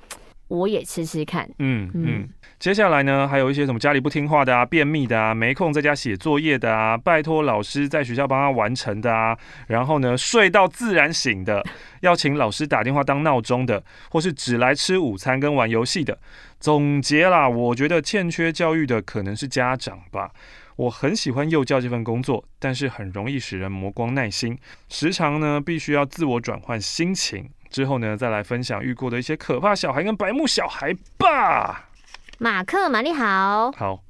[0.51, 1.49] 我也吃吃看？
[1.59, 2.29] 嗯嗯。
[2.59, 9.35] 接下来呢，还有一些什么家里不听话的啊，便秘的啊，没空在家写作业的啊，拜托老师在学校帮他完成的啊，
[9.67, 11.63] 然后呢，睡到自然醒的，
[12.01, 16.19] 要请老师打电话当闹钟的，或是只来吃午餐跟玩游戏的。
[16.59, 20.29] 总结啦，我觉得欠缺教育的可能是家长吧。
[20.75, 24.57] 我很喜欢幼教这份工作，但是很容易使人磨光耐心，
[24.89, 27.49] 时常呢必须要自我转换心情。
[27.71, 31.89] 之后呢再来分享遇过的一些可怕小孩跟白目小孩吧。
[32.37, 34.03] 马克、玛丽好，好。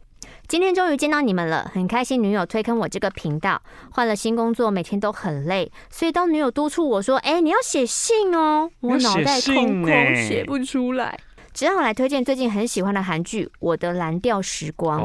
[0.47, 2.21] 今天终于见到你们了，很开心。
[2.21, 11.17] 女友推坑我这个频道，换了新工作，每天都很累，所以当女友督促我说：“哎、欸，你要写信哦。”我脑袋空空，写不出来，
[11.53, 15.01] 只好来推荐最近很喜欢的韩剧《我的蓝调时光》。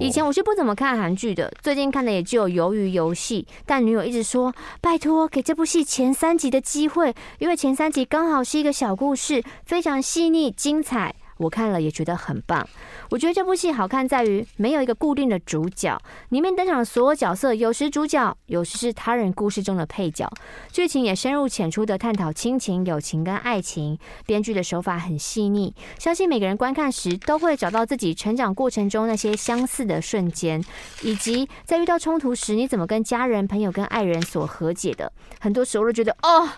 [0.00, 12.68] 以前我是不怎么看韩剧的，最近看的也只有《鱿鱼游戏》，但女友一直说：“拜托，给这部戏前三集的机会，因为前三集刚好是一个小故事，非常细腻精彩。”我看了也觉得很棒。
[13.10, 15.98] 我觉得这部戏好看在于没有一个固定的主角，
[16.28, 20.30] 里面登场的所有角色，有时主角，有时是他人故事中的配角。
[20.70, 30.62] 剧情也深入浅出的探讨亲情、友情跟爱情，编剧的手法很细腻，相信每个人观看时都会找到自己成长过程中那些相似的瞬间，
[31.02, 35.12] 以及在遇到冲突时你怎么跟家人、朋友跟爱人所和解的。
[35.40, 36.48] 很多时候都觉得哦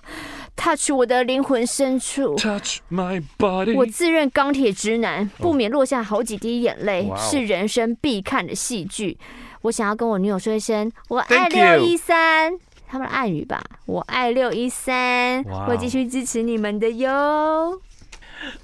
[0.57, 3.75] ，touch 我的灵魂深处，touch my body。
[3.77, 9.19] 我自认钢铁直男，不免落下好几滴眼泪，是人生必看的戏剧。
[9.63, 12.53] 我想要跟我女友说一声，我爱六一三，
[12.89, 17.81] 他们的暗语吧，我爱六一三，会继续支持你们的哟。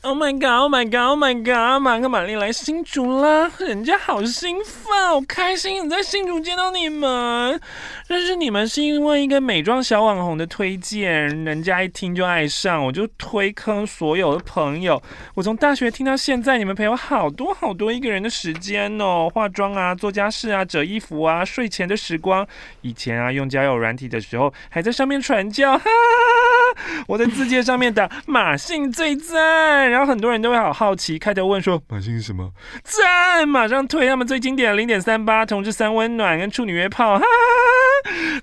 [0.02, 0.62] Oh my god!
[0.62, 1.10] Oh my god!
[1.10, 1.82] Oh my god!
[1.82, 7.60] 马克、玛丽来新竹啦，人家好兴奋，好开心，在新竹见到你们。
[8.08, 15.02] 认识你们是因为一个美妆小网红的推荐，人家一听就爱上，我就推坑所有的朋友。
[15.34, 22.46] 我从大学听到现在，你们陪我好多好多一个人的时间哦，化妆啊，做家事啊，折衣服啊，睡前的时光。
[22.80, 29.65] 以前啊，用交友软体的时候，还在上面传教，哈哈哈哈，我在自介上面打马姓最赞。
[29.88, 32.52] 然后很多人都会好好奇，开头问说马信是什么？
[32.82, 37.26] 赞，马上推他们最经典的零点三八同志三温暖跟处女约炮，哈哈。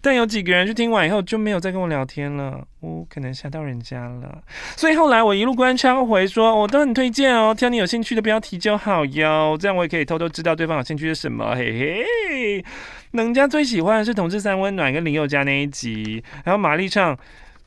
[0.01, 4.39] 但有几个人去听完以后就没有再跟我聊天了，我、哦、可能吓到人家了。
[4.75, 11.55] 所以后来我一路关枪回说，我都很推荐哦，挑你有兴趣的标题就好哟，这样我也可以偷偷知道对方有兴趣是什么。
[11.55, 12.65] 嘿嘿，
[13.12, 17.17] 人家最喜欢的是同志三温暖跟林宥嘉那一集，然后玛丽唱。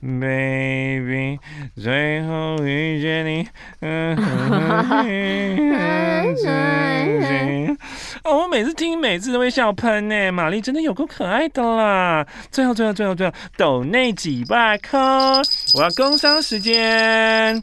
[0.02, 1.38] Baby，
[1.74, 3.48] 最后遇见你，
[3.80, 4.14] 嗯，
[8.22, 10.30] 哦，我每次听，每次都会笑喷呢。
[10.30, 12.26] 玛丽真的有够可爱的啦！
[12.50, 15.40] 最后，最后，最后，最后，抖内几百颗，
[15.74, 17.62] 我要工商时间。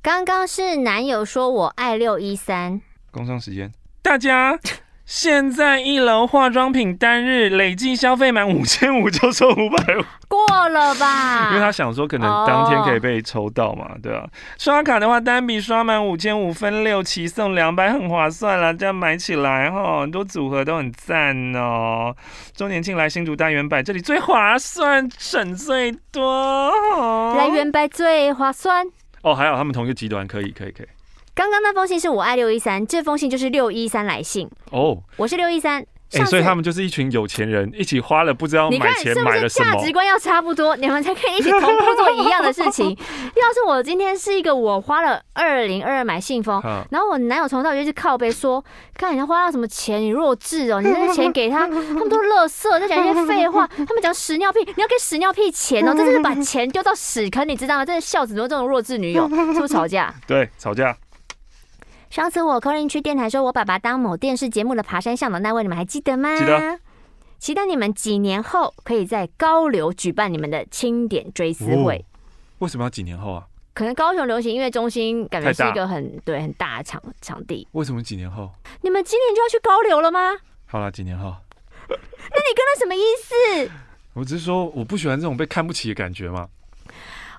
[0.00, 4.58] 刚刚是男友说我爱六一三，工商时间，大家。
[5.06, 11.50] 现在一楼化妆品单日累计消费满五千五就抽五百五，过了吧？
[11.54, 14.26] 因为他想说可能当天可以被抽到嘛，对啊。
[14.58, 18.72] 刷卡的话，单笔刷满五千五分六期送两百，很划算啦。
[18.72, 22.12] 这样买起来哈，很多组合都很赞哦。
[22.52, 26.72] 周年庆来新竹大圆百，这里最划算，省最多。
[27.36, 28.84] 来圆百最划算
[29.22, 30.86] 哦，还有他们同一个集团，可以，可以，可以。
[31.36, 34.96] 刚刚那封信是我爱六一三，这封信就是六一三来信哦。
[35.18, 39.74] 我是六一三，哎，所以他们就是一群有钱人，一起花了不知道买钱买了什么。
[39.74, 42.88] 价值观要差不多，你们才可以一起同步做一样的事情。
[43.36, 46.58] 要是我今天是一个我花了二零二二买信封，
[46.90, 57.84] 然后我男友从头到尾就是靠背说，看你花到什么钱，你弱智哦，你那个 钱给他，他们都是垃圾，在讲一些废话，他们讲屎尿屁，你要给屎尿屁钱哦， 这就是把钱丢到屎坑，你知道吗？
[57.84, 60.14] 真的笑死多这种弱智女友，是不是吵架？
[60.26, 60.96] 对，吵架。
[62.16, 66.34] 上次我 call in 去电台说，我爸爸当某电视节目的爬山向导那位，你们还记得吗？
[66.34, 66.80] 记得。
[67.38, 71.98] 期待你们几年后可以在高流举办你们的清点追思会。
[71.98, 72.04] 哦。
[72.60, 73.46] 为什么要几年后啊？
[73.74, 77.68] 可能高雄流行音乐中心感觉是一个很对很大的场场地。
[77.72, 78.50] 为什么几年后？
[78.80, 80.30] 你们今年就要去高流了吗？
[80.64, 81.34] 好了，几年后。
[81.86, 83.70] 那你跟他什么意思？
[84.14, 86.48] 我只是说我不喜欢这种被看不起的感觉嘛。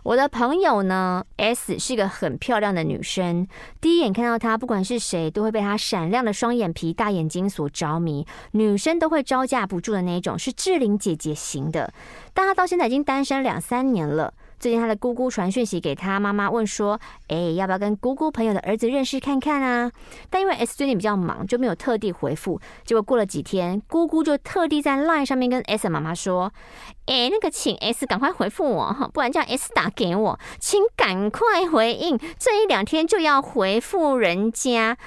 [0.07, 3.45] 我的朋友呢，S 是个很漂亮的女生。
[3.81, 11.93] 第一眼看到她，不管是谁，都会被她闪亮的双眼皮、大眼睛所着迷，女生都会招架不住的那种，是志玲姐姐型的。
[12.33, 14.33] 但她到现在已经单身两三年了。
[14.59, 19.91] 最近他的姑姑传讯息给他妈妈，问说：“哎，要不要跟姑姑朋友的儿子认识看看啊？”
[20.31, 22.59] 但因为 S 最近比较忙，就没有特地回复。
[22.83, 26.51] 结果过了几天，姑姑就特地在 LINE 上面跟 S 妈妈说
[27.05, 34.97] ：“哎，那个请 S 赶快回复我哈，不然叫 S 打给我，请赶快回应，这一两天就要回复人家。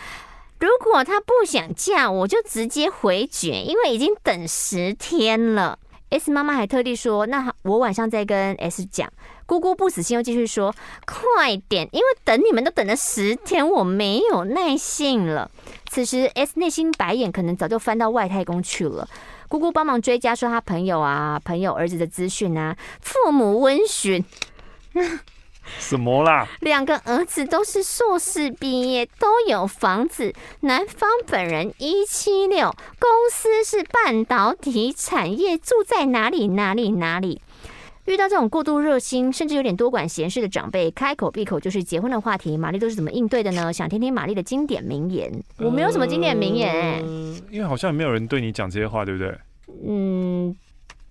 [0.60, 5.78] 如果他不想嫁，我就直接回绝，因为已经等十天了。
[6.10, 9.08] ”S 妈妈还特地说：“那我晚上再跟 S 讲。”
[9.50, 10.72] 姑姑不死心，又继续说
[11.04, 15.50] ：“快点，因为等你们都等了十天，我没有耐性了。”
[15.90, 19.08] 此时，S 内心白眼可能早就翻到外太空去了。
[19.48, 24.24] 姑姑帮忙追加说他朋友啊、朋友儿子的资讯啊，父母温询。
[25.80, 26.46] 什么啦？
[26.62, 30.32] 两个儿子都是硕士毕业，都有房子。
[30.60, 37.42] 男方本人一七六，公司是半导体产业，住在哪里哪里哪里。
[38.10, 43.70] 遇到这种过度热心，甚至有点多管闲事的长辈，开口闭口就是结婚的话题，玛丽都是怎么应对的呢？
[43.72, 45.30] 想听听玛丽的经典名言。
[45.58, 49.32] 我没有什么经典名言，欸，嗯，因为好像也没有人对你讲这些话，对不对？
[49.86, 50.54] 嗯，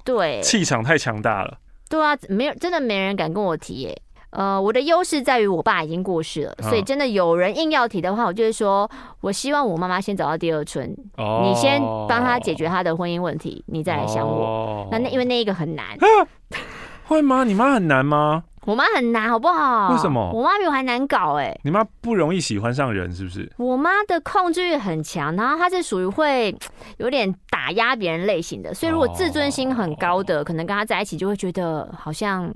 [0.03, 0.41] 对。
[0.41, 1.57] 气场太强大了。
[1.89, 4.01] 对啊，没有，真的没人敢跟我提耶。
[4.31, 8.88] 呃，我的优势在于我爸已经过世了，所以真的有人硬要提的话，我就会说，
[9.21, 14.43] 我希望我妈妈先找到第二春，哦，你先帮她解决她的婚姻问题，你再来想我。
[14.45, 15.97] 哦，那那因为那一个很难，
[17.10, 17.43] 会吗？
[17.43, 18.43] 你妈很难吗？
[18.65, 19.91] 我妈很难，好不好？
[19.91, 20.32] 为什么？
[20.32, 21.62] 我妈比我还难搞哎，欸！
[21.63, 23.52] 你妈不容易喜欢上人，是不是？
[23.58, 26.56] 我妈的控制欲很强，然后她是属于会
[26.98, 32.54] 有点打压别人类型的，所以如果自尊心很高的，哦，可能跟她在一起就会觉得好像。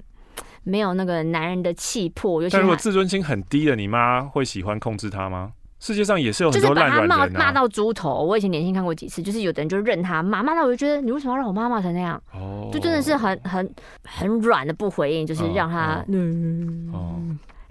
[0.66, 5.52] 没有那个男人的气魄，但如果自尊心很低的，你妈会喜欢控制她吗？
[5.84, 6.96] 世界上也是有很多烂人啊。
[6.96, 8.24] 就是把他骂骂到猪头。
[8.24, 12.22] 我以前年轻看过几次，就是有的人就认他骂，骂到我就觉得你为什么要让我妈骂成那样？
[12.34, 13.70] 哦，就真的是很很
[14.06, 15.96] 很软的不回应，就是让他。
[15.96, 16.06] 哦。
[16.08, 16.90] 嗯。
[16.94, 17.20] 哦。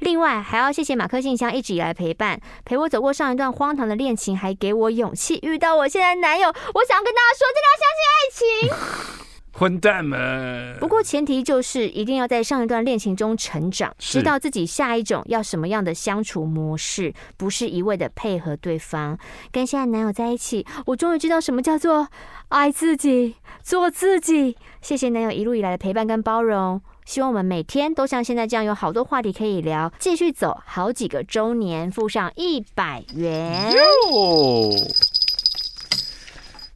[0.01, 6.49] 另外还要谢谢马克信箱一直以来陪伴，陪我走过上一段荒唐的恋情，还给我勇气遇到我现在男友。
[6.49, 9.32] 我想要跟大家说，真的要相信爱情。
[9.53, 10.77] 混蛋们！
[10.81, 19.19] 不过前提就是一定要在上一段恋情中成长，知道自己下一种要什么样的相处模式，不是一味的配合对方。
[19.51, 22.09] 跟现在男友在一起，我终于知道什么叫做
[22.49, 24.57] 爱自己，做自己。
[24.81, 33.71] 谢谢男友一路以来的陪伴跟包容，希望我们每天都像现在这样有好多话题可以聊，继续走好几个周年，付上一百元。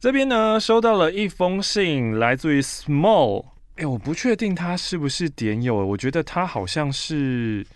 [0.07, 3.43] 这边呢，收到了一封信，来自于 Small。
[3.75, 7.67] 哎，我不确定他是不是点友，我觉得他好像是，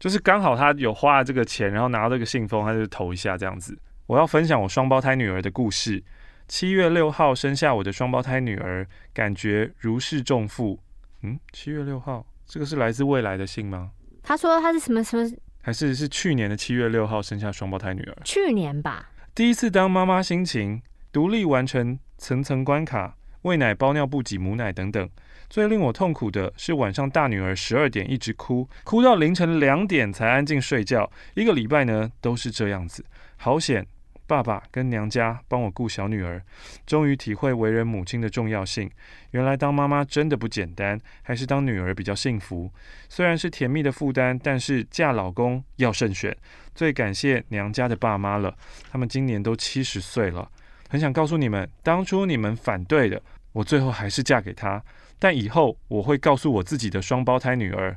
[0.00, 3.78] 就是刚好他有花了这个钱，然后拿到这个信封，他就投一下这样子。
[4.06, 6.02] 我要分享我双胞胎女儿的故事。
[6.46, 10.80] 七月六号生下我的双胞胎女儿，感觉如释重负。
[11.20, 13.90] 嗯，七月六号，这个是来自未来的信吗？
[14.22, 15.30] 他说他是什么什么？
[15.60, 18.16] 还是是去年的七月六号生下双胞胎女儿？
[18.24, 19.10] 去年吧。
[19.34, 20.80] 第一次当妈妈心情。
[21.12, 25.08] 独立完成层层关卡，喂奶、包尿布、挤母奶等等。
[25.48, 31.10] 最令我痛苦的是晚上大女儿十二点一直哭，哭到凌晨两点才安静睡觉。
[31.34, 33.02] 一个礼拜呢都是这样子。
[33.36, 33.86] 好险，
[34.26, 36.42] 爸爸跟娘家帮我顾小女儿，
[36.86, 38.90] 终于体会为人母亲的重要性。
[39.30, 42.70] 原来当妈妈真的不简单，还是当女儿比较幸福。
[43.08, 46.36] 虽然是甜蜜的负担，但是嫁老公要慎选。
[46.74, 48.54] 最感谢娘家的爸妈了，
[48.90, 50.50] 他们今年都七十岁了。
[50.88, 53.22] 很想告诉你们，当初你们反对的，
[53.52, 54.82] 我最后还是嫁给他。
[55.18, 57.96] 但以后我会告诉我自己的双胞胎女儿，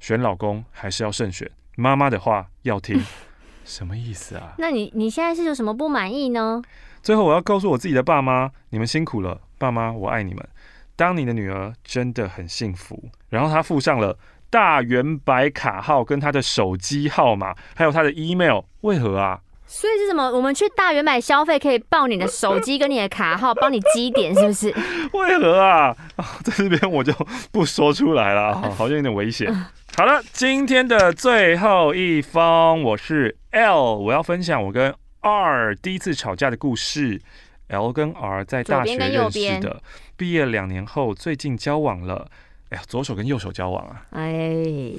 [0.00, 3.00] 选老公还是要慎选，妈妈的话要听。
[3.64, 4.54] 什么意思啊？
[4.58, 6.60] 那你你现在是有什么不满意呢？
[7.00, 10.48] 最后我要告诉我自己的爸妈，你们辛苦了，爸妈我爱你们。
[10.96, 13.10] 当你的女儿真的很幸福。
[13.28, 14.18] 然后他附上了
[14.50, 18.62] 大圆白卡号跟他的手机号码，还有他的 email。
[18.80, 19.40] 为何啊？
[19.72, 20.30] 所以是什么？
[20.30, 24.68] 我们去大远百消费可以报你的手机跟你的卡号，帮你积点， 是不是？
[25.14, 25.96] 为何啊？
[26.44, 27.10] 在这边我就
[27.50, 29.50] 不说出来了， 好像有点危险。
[29.96, 37.20] 好了，今天的最后一封，我是 L，我要分享我跟 R 第一次吵架的故事。
[37.68, 39.82] L 跟 R 在大学认识的，
[40.18, 42.28] 毕业两年后，最近交往了。
[42.68, 44.04] 哎呀，左手跟右手交往啊！
[44.10, 44.92] 哎。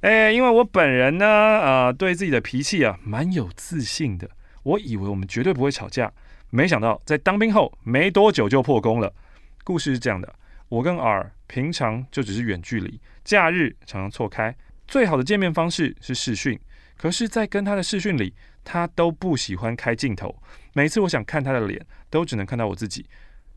[0.00, 4.30] 哎，因为我本人呢，呃，对自己的脾气啊，蛮有自信的。
[4.62, 6.12] 我以为我们绝对不会吵架，
[6.50, 9.12] 没想到在当兵后没多久就破功了。
[9.64, 10.32] 故事是这样的：
[10.68, 14.54] 我跟 R 平常就只是远距离，假日常常错开。
[14.86, 16.58] 最好的见面方式是视讯，
[16.96, 18.32] 可是，在跟他的视讯里，
[18.62, 20.34] 他都不喜欢开镜头。
[20.74, 23.04] 每次我想看他的脸，都只能看到我自己，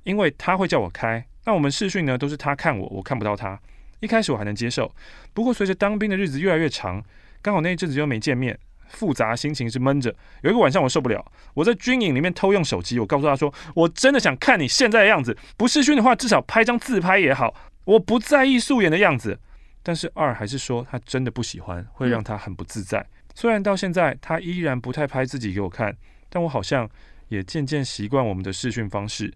[0.03, 1.23] 因为他会叫我开。
[1.45, 3.59] 那我们视讯呢，都是他看我，我看不到他。
[4.01, 4.93] 一开始我还能接受，
[5.33, 7.01] 不过随着当兵的日子越来越长，
[7.41, 8.57] 刚好那一阵子又没见面，
[8.89, 10.13] 复杂心情是闷着。
[10.41, 11.23] 有一个晚上我受不了，
[11.53, 17.55] 我在军营里面偷用手机，我告诉他说：“我真的想看你现在的样子，不视讯的话，至少拍张自拍也好。
[17.85, 19.39] 我不在意素颜的样子。”
[19.83, 23.03] 但是二还是说他真的不喜欢，会让他很不自在。
[23.33, 25.95] 虽然到现在他依然不太拍自己给我看，
[26.29, 26.87] 但我好像
[27.29, 29.33] 也渐渐习惯我们的视讯方式。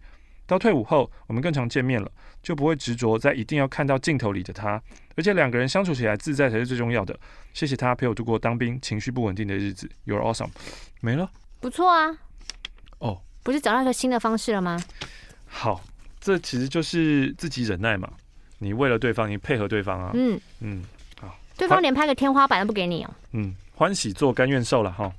[0.48, 2.12] 到退伍后，我们更常见面了，
[2.44, 4.82] 就不会执着在一定要看到镜头里的他，
[5.16, 7.18] 而且两个人相处起来自在才是最重要的。
[7.54, 10.50] 谢谢他陪我度过当兵情绪不稳定的日子，You're awesome。
[11.02, 11.30] 没了，
[11.60, 12.10] 不错啊。
[13.00, 14.82] 哦，oh, 不是找到一个新的方式了吗？
[15.48, 15.82] 好，
[16.20, 18.12] 这其实就是自己忍耐嘛。
[18.60, 20.12] 你为了对方，你配合对方啊。
[20.14, 20.84] 嗯嗯，
[21.20, 23.10] 好，对方连拍个天花板都不给你哦。
[23.32, 25.12] 嗯，欢喜做甘愿受了哈。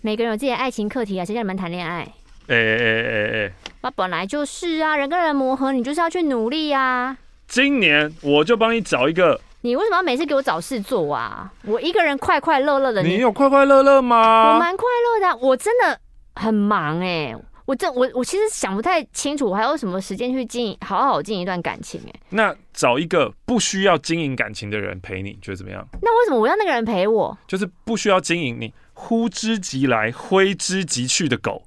[0.00, 2.06] 每个人有自己的爱情课题啊，谁叫你们谈恋爱？
[2.48, 7.16] 哎哎哎哎，那本来就是啊，人跟人磨合，你就是要去努力啊。
[7.46, 9.40] 今年我就帮你找一个。
[9.62, 11.50] 你为什么要每次给我找事做啊？
[11.64, 13.02] 我一个人快快乐乐的。
[13.02, 14.54] 你有快快乐乐吗？
[14.54, 15.98] 我蛮快乐的，我真的
[16.34, 17.36] 很忙哎、欸。
[17.66, 22.20] 我这我我其实想不太清楚，我还有什么时间去经营好好经营一段感情哎、欸。
[22.28, 25.82] 那找一个不需要经营感情的人陪你，觉得怎么样？
[26.02, 27.38] 那为什么我要那个人陪我？
[27.48, 31.62] 就是不需要经营，你呼之即来，挥之即去的狗，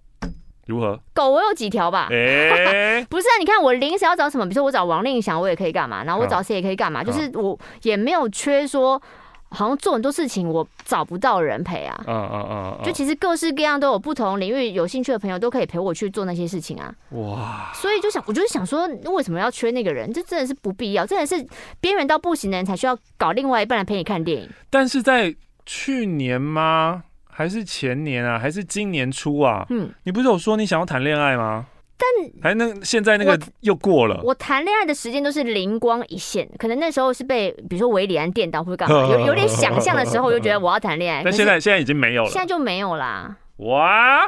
[0.68, 1.00] 如何？
[1.14, 2.08] 狗我有几条吧？
[2.12, 6.04] 哎、欸， 不是啊，你看我临时要找什么，比如说我找王令祥，我也可以干嘛？
[6.04, 7.04] 然后我找谁也可以干嘛？
[7.04, 9.02] 就是我也没有缺说。
[9.50, 11.98] 好像做很多事情，我找不到人陪啊。
[12.06, 12.80] 嗯嗯嗯。
[12.84, 16.94] 就其实各式各样都有不同领域有兴趣的朋友都可以陪我去做那些事情啊。
[17.12, 17.72] 哇。
[17.74, 20.12] 所以就想，我就是想说，为什么要缺那个人？
[20.12, 21.48] 这真的是不必要，真的是
[21.80, 24.50] 边缘到不行的人才需要搞另外一半来陪你看电影。
[24.70, 25.34] 但是在
[25.66, 27.04] 去年吗？
[27.38, 28.40] 还是前年啊？
[28.40, 29.64] 还是今年初啊？
[29.70, 29.92] 嗯。
[30.06, 31.68] 你不是有说你想要谈恋爱吗？
[32.00, 32.08] 但
[32.42, 34.20] 还那现在那个又过了。
[34.24, 39.06] 我谈恋爱的时间都是灵光一现，可能那时候是被比如说维里安电到，或者干嘛？
[39.14, 41.22] 有有点想象的时候，我就觉得我要谈恋爱。
[41.24, 43.38] 但现在现在已经没有了，现在就没有啦。
[43.58, 44.22] 哇！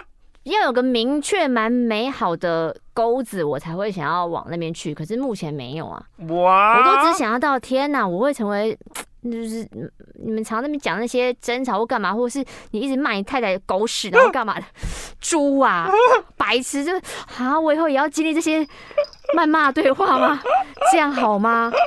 [0.43, 4.93] 要有个明确蛮美好的钩子，我才会想要往那边去。
[4.93, 6.03] 可是目前没有啊。
[6.30, 6.78] 哇！
[6.78, 8.78] 我都只想要到天哪，我会成为。
[9.24, 9.67] 就是
[10.24, 14.65] 你们常那边讲那些争吵或干嘛，或者是你一直骂你太太狗屎，然后干嘛的？
[15.20, 15.89] 猪啊，
[16.38, 16.86] 白痴！
[16.86, 17.01] 就是
[17.38, 18.65] 啊，我以后也要经历这些
[19.36, 20.41] 谩骂对话吗？
[20.91, 21.72] 这样好吗？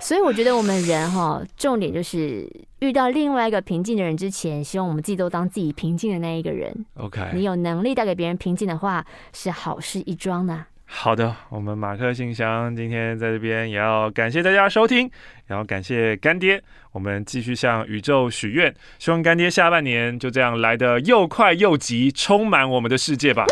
[0.00, 2.48] 所以我觉得我们人哈，重点就是
[2.78, 6.86] 遇到另外一个平静的人之前，希望我们自己都当自己平静的那一个人。
[6.96, 10.66] OK，你有能力带给别人平静的话，是好事一桩呢。
[10.88, 15.10] 好的，我们马克信箱今天在这边也要感谢大家收听，
[15.46, 16.62] 然后感谢干爹，
[16.92, 23.44] 我们继续向宇宙许愿，希望干爹下半年就这样来的又快又急，充满我们的世界吧。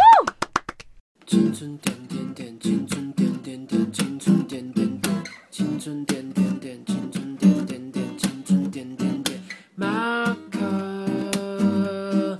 [1.26, 5.14] 青春点点点，青春点点点，青春点点点，
[5.50, 9.40] 青春点点点，青春点点点，青春点点点，
[9.74, 12.36] 马克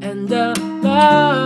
[0.00, 1.43] and